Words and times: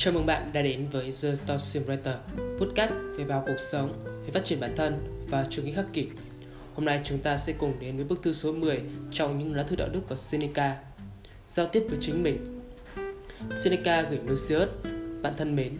Chào 0.00 0.14
mừng 0.14 0.26
bạn 0.26 0.50
đã 0.52 0.62
đến 0.62 0.86
với 0.92 1.04
The 1.04 1.34
Story 1.34 1.80
Writer, 1.86 2.16
podcast 2.58 2.92
về 3.16 3.24
báo 3.24 3.44
cuộc 3.46 3.56
sống, 3.72 3.92
về 4.24 4.30
phát 4.32 4.44
triển 4.44 4.60
bản 4.60 4.76
thân 4.76 5.24
và 5.28 5.46
trường 5.50 5.64
nghĩa 5.64 5.74
khắc 5.74 5.86
kỷ. 5.92 6.06
Hôm 6.74 6.84
nay 6.84 7.00
chúng 7.04 7.18
ta 7.18 7.36
sẽ 7.36 7.52
cùng 7.52 7.72
đến 7.80 7.96
với 7.96 8.04
bức 8.04 8.22
thư 8.22 8.32
số 8.32 8.52
10 8.52 8.80
trong 9.12 9.38
những 9.38 9.54
lá 9.54 9.62
thư 9.62 9.76
đạo 9.76 9.88
đức 9.92 10.00
của 10.08 10.14
Seneca. 10.14 10.76
Giao 11.48 11.66
tiếp 11.66 11.82
với 11.88 11.98
chính 12.00 12.22
mình. 12.22 12.60
Seneca 13.50 14.02
gửi 14.02 14.18
Lucius, 14.26 14.68
bạn 15.22 15.34
thân 15.36 15.56
mến, 15.56 15.72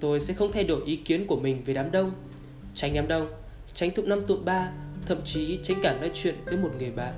tôi 0.00 0.20
sẽ 0.20 0.34
không 0.34 0.52
thay 0.52 0.64
đổi 0.64 0.82
ý 0.86 0.96
kiến 0.96 1.26
của 1.26 1.36
mình 1.36 1.62
về 1.64 1.74
đám 1.74 1.90
đông. 1.90 2.10
Tránh 2.74 2.94
đám 2.94 3.08
đông, 3.08 3.26
tránh 3.74 3.90
tụm 3.90 4.08
năm 4.08 4.26
tụm 4.26 4.44
ba, 4.44 4.72
thậm 5.06 5.18
chí 5.24 5.58
tránh 5.62 5.80
cả 5.82 5.96
nói 6.00 6.10
chuyện 6.14 6.34
với 6.44 6.56
một 6.56 6.70
người 6.78 6.90
bạn. 6.90 7.14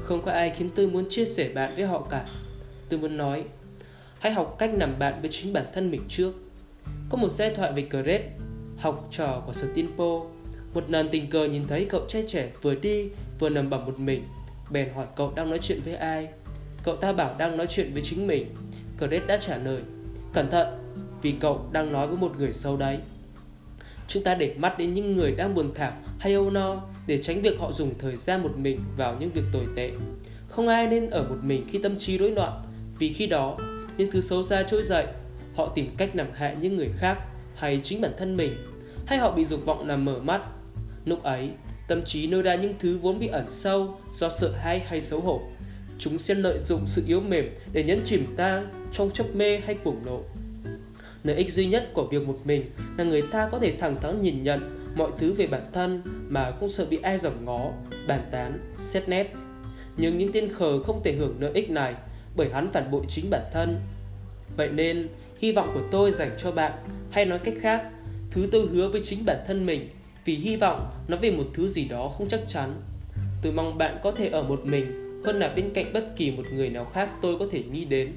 Không 0.00 0.22
có 0.22 0.32
ai 0.32 0.50
khiến 0.50 0.70
tôi 0.74 0.86
muốn 0.86 1.08
chia 1.08 1.24
sẻ 1.24 1.48
bạn 1.54 1.72
với 1.76 1.86
họ 1.86 2.06
cả. 2.10 2.26
Tôi 2.88 3.00
muốn 3.00 3.16
nói, 3.16 3.44
hãy 4.20 4.32
học 4.32 4.56
cách 4.58 4.70
làm 4.74 4.98
bạn 4.98 5.20
với 5.20 5.30
chính 5.30 5.52
bản 5.52 5.64
thân 5.72 5.90
mình 5.90 6.02
trước. 6.08 6.32
Có 7.08 7.18
một 7.18 7.28
giai 7.28 7.54
thoại 7.54 7.72
về 7.72 7.86
Gret, 7.90 8.22
học 8.76 9.08
trò 9.10 9.42
của 9.46 9.52
Stinpo. 9.52 10.20
Một 10.74 10.90
lần 10.90 11.08
tình 11.12 11.30
cờ 11.30 11.44
nhìn 11.44 11.66
thấy 11.68 11.84
cậu 11.84 12.04
trai 12.08 12.24
trẻ 12.28 12.50
vừa 12.62 12.74
đi 12.74 13.08
vừa 13.38 13.48
nằm 13.48 13.70
bằng 13.70 13.86
một 13.86 13.98
mình, 13.98 14.22
bèn 14.70 14.92
hỏi 14.94 15.06
cậu 15.16 15.32
đang 15.36 15.50
nói 15.50 15.58
chuyện 15.62 15.80
với 15.84 15.94
ai. 15.94 16.28
Cậu 16.82 16.96
ta 16.96 17.12
bảo 17.12 17.34
đang 17.38 17.56
nói 17.56 17.66
chuyện 17.70 17.92
với 17.92 18.02
chính 18.02 18.26
mình. 18.26 18.46
Gret 18.98 19.26
đã 19.26 19.36
trả 19.36 19.56
lời, 19.56 19.80
cẩn 20.32 20.50
thận, 20.50 20.66
vì 21.22 21.32
cậu 21.40 21.68
đang 21.72 21.92
nói 21.92 22.06
với 22.06 22.16
một 22.16 22.32
người 22.38 22.52
sâu 22.52 22.76
đấy. 22.76 22.98
Chúng 24.08 24.22
ta 24.22 24.34
để 24.34 24.54
mắt 24.58 24.78
đến 24.78 24.94
những 24.94 25.16
người 25.16 25.32
đang 25.32 25.54
buồn 25.54 25.74
thảm 25.74 25.92
hay 26.18 26.32
âu 26.32 26.50
no 26.50 26.82
để 27.06 27.18
tránh 27.22 27.42
việc 27.42 27.58
họ 27.58 27.72
dùng 27.72 27.94
thời 27.98 28.16
gian 28.16 28.42
một 28.42 28.56
mình 28.56 28.80
vào 28.96 29.16
những 29.20 29.30
việc 29.30 29.44
tồi 29.52 29.66
tệ. 29.76 29.90
Không 30.48 30.68
ai 30.68 30.86
nên 30.86 31.10
ở 31.10 31.22
một 31.28 31.36
mình 31.42 31.64
khi 31.70 31.78
tâm 31.82 31.98
trí 31.98 32.18
rối 32.18 32.30
loạn, 32.30 32.62
vì 32.98 33.12
khi 33.12 33.26
đó 33.26 33.58
những 33.96 34.10
thứ 34.10 34.20
xấu 34.20 34.42
xa 34.42 34.62
trỗi 34.62 34.82
dậy, 34.82 35.06
họ 35.54 35.72
tìm 35.74 35.94
cách 35.96 36.10
làm 36.14 36.26
hại 36.32 36.56
những 36.60 36.76
người 36.76 36.90
khác 36.98 37.18
hay 37.54 37.80
chính 37.82 38.00
bản 38.00 38.12
thân 38.18 38.36
mình, 38.36 38.52
hay 39.06 39.18
họ 39.18 39.32
bị 39.32 39.44
dục 39.44 39.66
vọng 39.66 39.88
làm 39.88 40.04
mở 40.04 40.18
mắt. 40.18 40.42
Lúc 41.04 41.22
ấy, 41.22 41.50
tâm 41.88 42.04
trí 42.04 42.26
nêu 42.26 42.42
ra 42.42 42.54
những 42.54 42.74
thứ 42.78 42.98
vốn 42.98 43.18
bị 43.18 43.26
ẩn 43.26 43.44
sâu 43.48 43.98
do 44.14 44.28
sợ 44.28 44.52
hãi 44.52 44.78
hay 44.78 45.00
xấu 45.00 45.20
hổ. 45.20 45.40
Chúng 45.98 46.18
sẽ 46.18 46.34
lợi 46.34 46.58
dụng 46.68 46.84
sự 46.86 47.02
yếu 47.06 47.20
mềm 47.20 47.50
để 47.72 47.82
nhấn 47.82 48.00
chìm 48.04 48.26
ta 48.36 48.62
trong 48.92 49.10
chấp 49.10 49.26
mê 49.34 49.58
hay 49.58 49.74
cuồng 49.74 50.04
nộ. 50.04 50.20
Lợi 51.22 51.36
ích 51.36 51.52
duy 51.52 51.66
nhất 51.66 51.90
của 51.94 52.06
việc 52.06 52.26
một 52.26 52.38
mình 52.44 52.70
là 52.98 53.04
người 53.04 53.22
ta 53.22 53.48
có 53.52 53.58
thể 53.58 53.76
thẳng 53.76 53.96
thắn 54.00 54.20
nhìn 54.20 54.42
nhận 54.42 54.92
mọi 54.96 55.10
thứ 55.18 55.32
về 55.32 55.46
bản 55.46 55.62
thân 55.72 56.02
mà 56.28 56.52
không 56.60 56.68
sợ 56.68 56.86
bị 56.90 56.98
ai 57.02 57.18
dòm 57.18 57.44
ngó, 57.44 57.72
bàn 58.08 58.20
tán, 58.30 58.74
xét 58.78 59.08
nét. 59.08 59.32
Nhưng 59.96 60.18
những 60.18 60.32
tên 60.32 60.52
khờ 60.52 60.82
không 60.82 61.00
thể 61.04 61.12
hưởng 61.12 61.36
lợi 61.40 61.50
ích 61.54 61.70
này 61.70 61.94
bởi 62.36 62.48
hắn 62.52 62.72
phản 62.72 62.90
bội 62.90 63.02
chính 63.08 63.30
bản 63.30 63.42
thân. 63.52 63.80
Vậy 64.56 64.68
nên, 64.68 65.08
hy 65.38 65.52
vọng 65.52 65.70
của 65.74 65.82
tôi 65.90 66.12
dành 66.12 66.30
cho 66.38 66.52
bạn, 66.52 66.72
hay 67.10 67.24
nói 67.24 67.38
cách 67.38 67.54
khác, 67.60 67.82
thứ 68.30 68.48
tôi 68.52 68.66
hứa 68.66 68.88
với 68.88 69.00
chính 69.04 69.24
bản 69.24 69.36
thân 69.46 69.66
mình 69.66 69.88
vì 70.24 70.34
hy 70.36 70.56
vọng 70.56 70.90
nó 71.08 71.16
về 71.16 71.30
một 71.30 71.44
thứ 71.54 71.68
gì 71.68 71.84
đó 71.84 72.14
không 72.18 72.28
chắc 72.28 72.40
chắn. 72.46 72.74
Tôi 73.42 73.52
mong 73.52 73.78
bạn 73.78 73.98
có 74.02 74.10
thể 74.10 74.28
ở 74.28 74.42
một 74.42 74.60
mình 74.64 75.06
hơn 75.24 75.38
là 75.38 75.48
bên 75.48 75.70
cạnh 75.74 75.92
bất 75.92 76.16
kỳ 76.16 76.30
một 76.30 76.42
người 76.52 76.70
nào 76.70 76.84
khác 76.84 77.10
tôi 77.22 77.38
có 77.38 77.46
thể 77.50 77.62
nghĩ 77.62 77.84
đến. 77.84 78.12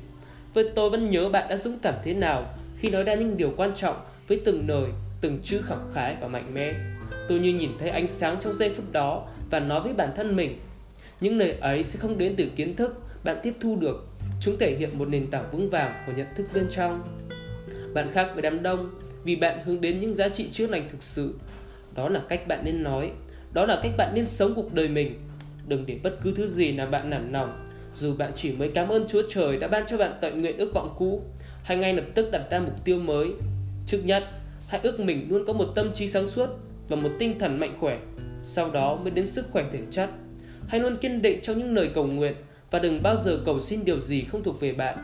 Với 0.54 0.70
tôi 0.76 0.90
vẫn 0.90 1.10
nhớ 1.10 1.30
bạn 1.30 1.50
đã 1.50 1.58
dũng 1.58 1.80
cảm 1.80 1.96
thế 2.04 2.14
nào 2.14 2.54
khi 2.78 2.90
nói 2.90 3.04
ra 3.04 3.16
những 3.16 3.38
điều 3.38 3.54
quan 3.58 3.72
trọng 3.76 4.02
với 4.28 4.42
từng 4.46 4.68
lời, 4.68 4.92
từng 5.22 5.40
chữ 5.44 5.62
khẳng 5.64 5.90
khái 5.94 6.18
và 6.22 6.28
mạnh 6.28 6.54
mẽ. 6.54 6.74
Tôi 7.28 7.40
như 7.40 7.54
nhìn 7.54 7.70
thấy 7.80 7.90
ánh 7.90 8.08
sáng 8.08 8.38
trong 8.42 8.54
giây 8.54 8.74
phút 8.74 8.92
đó 8.92 9.28
và 9.50 9.60
nói 9.60 9.82
với 9.82 9.94
bản 9.94 10.10
thân 10.16 10.36
mình. 10.36 10.60
Những 11.22 11.38
lời 11.38 11.56
ấy 11.62 11.84
sẽ 11.84 12.00
không 12.00 12.18
đến 12.18 12.36
từ 12.38 12.46
kiến 12.56 12.76
thức 12.76 13.04
bạn 13.24 13.38
tiếp 13.44 13.54
thu 13.60 13.76
được. 13.76 14.09
Chúng 14.42 14.58
thể 14.60 14.76
hiện 14.80 14.98
một 14.98 15.08
nền 15.08 15.28
tảng 15.32 15.52
vững 15.52 15.70
vàng 15.70 15.94
của 16.06 16.12
nhận 16.16 16.28
thức 16.36 16.48
bên 16.54 16.68
trong. 16.72 17.18
Bạn 17.94 18.12
khác 18.12 18.32
với 18.34 18.42
đám 18.42 18.64
đông 18.64 18.90
vì 19.24 19.36
bạn 19.36 19.60
hướng 19.66 19.82
đến 19.82 20.00
những 20.00 20.14
giá 20.14 20.30
trị 20.30 20.50
chữa 20.52 20.68
lành 20.68 20.90
thực 20.90 21.04
sự. 21.04 21.36
Đó 21.96 22.10
là 22.10 22.22
cách 22.30 22.48
bạn 22.48 22.62
nên 22.66 22.84
nói, 22.84 23.12
đó 23.54 23.66
là 23.66 23.80
cách 23.84 23.92
bạn 23.98 24.12
nên 24.16 24.26
sống 24.26 24.54
cuộc 24.56 24.74
đời 24.74 24.88
mình. 24.88 25.20
Đừng 25.68 25.86
để 25.86 26.00
bất 26.04 26.18
cứ 26.24 26.34
thứ 26.36 26.48
gì 26.48 26.72
làm 26.72 26.92
bạn 26.92 27.10
nản 27.10 27.32
lòng, 27.32 27.66
dù 27.96 28.16
bạn 28.16 28.32
chỉ 28.36 28.52
mới 28.52 28.70
cảm 28.70 28.88
ơn 28.88 29.08
Chúa 29.08 29.22
Trời 29.30 29.58
đã 29.58 29.68
ban 29.68 29.84
cho 29.88 29.98
bạn 29.98 30.12
tận 30.22 30.42
nguyện 30.42 30.58
ước 30.58 30.74
vọng 30.74 30.96
cũ, 30.98 31.24
hay 31.64 31.78
ngay 31.78 31.94
lập 31.94 32.06
tức 32.16 32.32
đặt 32.32 32.44
ra 32.52 32.60
mục 32.60 32.86
tiêu 32.86 33.00
mới. 33.00 33.28
Trước 33.86 34.00
nhất, 34.04 34.24
hãy 34.68 34.80
ước 34.84 35.00
mình 35.00 35.28
luôn 35.30 35.46
có 35.46 35.54
một 35.54 35.72
tâm 35.76 35.94
trí 35.94 36.08
sáng 36.08 36.28
suốt 36.28 36.50
và 36.90 36.96
một 36.96 37.10
tinh 37.20 37.40
thần 37.40 37.60
mạnh 37.60 37.78
khỏe, 37.80 38.00
sau 38.44 38.72
đó 38.72 38.96
mới 38.96 39.12
đến 39.12 39.28
sức 39.28 39.46
khỏe 39.52 39.66
thể 39.72 39.80
chất. 39.92 40.10
Hãy 40.68 40.80
luôn 40.80 40.98
kiên 40.98 41.22
định 41.22 41.40
trong 41.42 41.60
những 41.60 41.76
lời 41.76 41.90
cầu 41.94 42.08
nguyện 42.08 42.34
và 42.72 42.80
đừng 42.80 43.04
bao 43.04 43.18
giờ 43.18 43.40
cầu 43.46 43.60
xin 43.60 43.86
điều 43.86 44.00
gì 44.00 44.24
không 44.24 44.44
thuộc 44.44 44.60
về 44.60 44.74
bạn. 44.74 44.98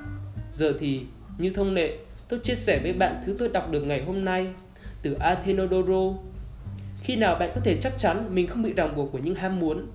Giờ 0.52 0.74
thì, 0.80 1.02
như 1.38 1.50
thông 1.50 1.74
lệ, 1.74 1.98
tôi 2.30 2.40
chia 2.40 2.56
sẻ 2.56 2.80
với 2.84 2.94
bạn 2.94 3.24
thứ 3.26 3.36
tôi 3.40 3.50
đọc 3.50 3.72
được 3.72 3.82
ngày 3.82 4.04
hôm 4.04 4.26
nay 4.26 4.48
từ 5.02 5.14
Athenodoro. 5.14 6.18
Khi 7.02 7.16
nào 7.16 7.36
bạn 7.40 7.52
có 7.56 7.62
thể 7.64 7.78
chắc 7.82 7.94
chắn 7.98 8.36
mình 8.36 8.48
không 8.48 8.64
bị 8.64 8.74
ràng 8.74 8.96
buộc 8.96 9.12
của 9.12 9.18
những 9.18 9.36
ham 9.36 9.60
muốn? 9.60 9.88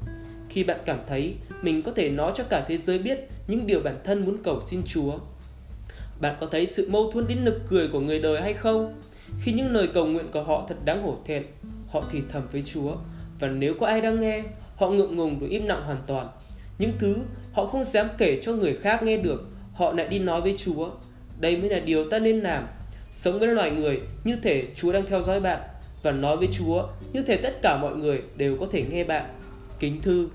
Khi 0.48 0.64
bạn 0.64 0.80
cảm 0.84 0.98
thấy 1.08 1.34
mình 1.62 1.82
có 1.82 1.92
thể 1.92 2.10
nói 2.10 2.32
cho 2.34 2.44
cả 2.44 2.64
thế 2.68 2.78
giới 2.78 2.98
biết 2.98 3.18
những 3.46 3.66
điều 3.66 3.80
bản 3.80 4.00
thân 4.04 4.24
muốn 4.24 4.42
cầu 4.42 4.60
xin 4.60 4.82
Chúa. 4.86 5.18
Bạn 6.20 6.36
có 6.40 6.46
thấy 6.46 6.66
sự 6.66 6.88
mâu 6.90 7.10
thuẫn 7.12 7.26
đến 7.28 7.44
nực 7.44 7.62
cười 7.68 7.88
của 7.88 8.00
người 8.00 8.20
đời 8.20 8.40
hay 8.40 8.54
không? 8.54 9.00
Khi 9.40 9.52
những 9.52 9.72
lời 9.72 9.88
cầu 9.94 10.06
nguyện 10.06 10.26
của 10.32 10.42
họ 10.42 10.66
thật 10.68 10.76
đáng 10.84 11.02
hổ 11.02 11.16
thẹn, 11.24 11.42
họ 11.88 12.04
thì 12.10 12.22
thầm 12.28 12.42
với 12.52 12.62
Chúa 12.62 12.96
và 13.40 13.48
nếu 13.48 13.74
có 13.80 13.86
ai 13.86 14.00
đang 14.00 14.20
nghe, 14.20 14.42
họ 14.76 14.88
ngượng 14.88 15.16
ngùng 15.16 15.40
rồi 15.40 15.50
im 15.50 15.66
lặng 15.66 15.82
hoàn 15.84 16.02
toàn 16.06 16.26
những 16.80 16.92
thứ 16.98 17.16
họ 17.52 17.66
không 17.66 17.84
dám 17.84 18.08
kể 18.18 18.40
cho 18.42 18.52
người 18.52 18.78
khác 18.82 19.02
nghe 19.02 19.16
được, 19.16 19.44
họ 19.74 19.92
lại 19.92 20.08
đi 20.08 20.18
nói 20.18 20.40
với 20.40 20.54
Chúa. 20.58 20.90
Đây 21.38 21.56
mới 21.56 21.70
là 21.70 21.80
điều 21.80 22.10
ta 22.10 22.18
nên 22.18 22.40
làm. 22.40 22.66
Sống 23.10 23.38
với 23.38 23.48
loài 23.48 23.70
người 23.70 24.00
như 24.24 24.36
thể 24.42 24.66
Chúa 24.76 24.92
đang 24.92 25.06
theo 25.06 25.22
dõi 25.22 25.40
bạn 25.40 25.60
và 26.02 26.12
nói 26.12 26.36
với 26.36 26.48
Chúa 26.52 26.88
như 27.12 27.22
thể 27.22 27.36
tất 27.36 27.62
cả 27.62 27.76
mọi 27.76 27.96
người 27.96 28.22
đều 28.36 28.56
có 28.56 28.66
thể 28.72 28.84
nghe 28.90 29.04
bạn. 29.04 29.24
Kính 29.78 30.00
thư 30.02 30.28